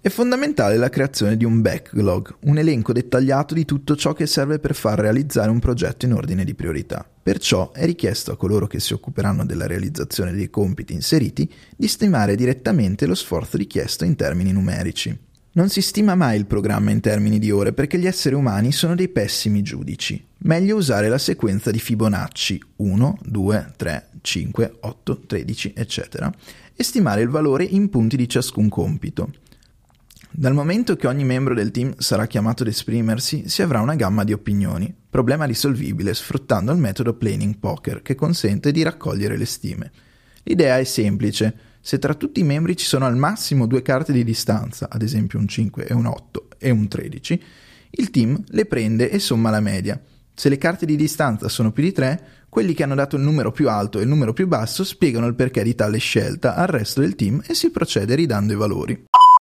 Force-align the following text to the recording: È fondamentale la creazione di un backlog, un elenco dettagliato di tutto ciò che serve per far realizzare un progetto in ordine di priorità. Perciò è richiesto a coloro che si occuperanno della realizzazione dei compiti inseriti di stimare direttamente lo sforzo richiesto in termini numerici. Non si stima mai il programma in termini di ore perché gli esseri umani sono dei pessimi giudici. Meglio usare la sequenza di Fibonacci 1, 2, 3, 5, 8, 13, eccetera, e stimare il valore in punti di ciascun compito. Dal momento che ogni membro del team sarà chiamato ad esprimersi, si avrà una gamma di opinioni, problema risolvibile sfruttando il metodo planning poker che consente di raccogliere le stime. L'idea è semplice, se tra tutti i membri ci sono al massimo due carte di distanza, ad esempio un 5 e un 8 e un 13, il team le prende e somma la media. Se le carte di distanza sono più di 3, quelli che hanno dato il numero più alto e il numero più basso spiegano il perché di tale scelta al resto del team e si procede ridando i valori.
È 0.00 0.10
fondamentale 0.10 0.76
la 0.76 0.90
creazione 0.90 1.36
di 1.36 1.44
un 1.44 1.60
backlog, 1.60 2.36
un 2.42 2.56
elenco 2.56 2.92
dettagliato 2.92 3.52
di 3.52 3.64
tutto 3.64 3.96
ciò 3.96 4.12
che 4.12 4.28
serve 4.28 4.60
per 4.60 4.76
far 4.76 5.00
realizzare 5.00 5.50
un 5.50 5.58
progetto 5.58 6.06
in 6.06 6.12
ordine 6.12 6.44
di 6.44 6.54
priorità. 6.54 7.04
Perciò 7.20 7.72
è 7.72 7.84
richiesto 7.84 8.30
a 8.30 8.36
coloro 8.36 8.68
che 8.68 8.78
si 8.78 8.92
occuperanno 8.92 9.44
della 9.44 9.66
realizzazione 9.66 10.32
dei 10.32 10.50
compiti 10.50 10.92
inseriti 10.92 11.52
di 11.76 11.88
stimare 11.88 12.36
direttamente 12.36 13.06
lo 13.06 13.16
sforzo 13.16 13.56
richiesto 13.56 14.04
in 14.04 14.14
termini 14.14 14.52
numerici. 14.52 15.18
Non 15.52 15.68
si 15.68 15.82
stima 15.82 16.14
mai 16.14 16.38
il 16.38 16.46
programma 16.46 16.92
in 16.92 17.00
termini 17.00 17.40
di 17.40 17.50
ore 17.50 17.72
perché 17.72 17.98
gli 17.98 18.06
esseri 18.06 18.36
umani 18.36 18.70
sono 18.70 18.94
dei 18.94 19.08
pessimi 19.08 19.62
giudici. 19.62 20.24
Meglio 20.42 20.76
usare 20.76 21.08
la 21.08 21.18
sequenza 21.18 21.72
di 21.72 21.80
Fibonacci 21.80 22.62
1, 22.76 23.18
2, 23.24 23.72
3, 23.76 24.10
5, 24.20 24.76
8, 24.78 25.20
13, 25.26 25.72
eccetera, 25.74 26.32
e 26.72 26.84
stimare 26.84 27.20
il 27.22 27.28
valore 27.28 27.64
in 27.64 27.90
punti 27.90 28.16
di 28.16 28.28
ciascun 28.28 28.68
compito. 28.68 29.32
Dal 30.38 30.54
momento 30.54 30.94
che 30.94 31.08
ogni 31.08 31.24
membro 31.24 31.52
del 31.52 31.72
team 31.72 31.96
sarà 31.98 32.28
chiamato 32.28 32.62
ad 32.62 32.68
esprimersi, 32.68 33.48
si 33.48 33.60
avrà 33.60 33.80
una 33.80 33.96
gamma 33.96 34.22
di 34.22 34.32
opinioni, 34.32 34.94
problema 35.10 35.44
risolvibile 35.46 36.14
sfruttando 36.14 36.70
il 36.70 36.78
metodo 36.78 37.14
planning 37.14 37.56
poker 37.58 38.02
che 38.02 38.14
consente 38.14 38.70
di 38.70 38.84
raccogliere 38.84 39.36
le 39.36 39.46
stime. 39.46 39.90
L'idea 40.44 40.78
è 40.78 40.84
semplice, 40.84 41.52
se 41.80 41.98
tra 41.98 42.14
tutti 42.14 42.38
i 42.38 42.44
membri 42.44 42.76
ci 42.76 42.86
sono 42.86 43.04
al 43.04 43.16
massimo 43.16 43.66
due 43.66 43.82
carte 43.82 44.12
di 44.12 44.22
distanza, 44.22 44.88
ad 44.88 45.02
esempio 45.02 45.40
un 45.40 45.48
5 45.48 45.86
e 45.86 45.92
un 45.92 46.06
8 46.06 46.50
e 46.56 46.70
un 46.70 46.86
13, 46.86 47.42
il 47.90 48.10
team 48.10 48.40
le 48.46 48.64
prende 48.66 49.10
e 49.10 49.18
somma 49.18 49.50
la 49.50 49.58
media. 49.58 50.00
Se 50.32 50.48
le 50.48 50.56
carte 50.56 50.86
di 50.86 50.94
distanza 50.94 51.48
sono 51.48 51.72
più 51.72 51.82
di 51.82 51.90
3, 51.90 52.26
quelli 52.48 52.74
che 52.74 52.84
hanno 52.84 52.94
dato 52.94 53.16
il 53.16 53.22
numero 53.22 53.50
più 53.50 53.68
alto 53.68 53.98
e 53.98 54.02
il 54.02 54.08
numero 54.08 54.32
più 54.32 54.46
basso 54.46 54.84
spiegano 54.84 55.26
il 55.26 55.34
perché 55.34 55.64
di 55.64 55.74
tale 55.74 55.98
scelta 55.98 56.54
al 56.54 56.68
resto 56.68 57.00
del 57.00 57.16
team 57.16 57.42
e 57.44 57.54
si 57.54 57.72
procede 57.72 58.14
ridando 58.14 58.52
i 58.52 58.56
valori. 58.56 59.06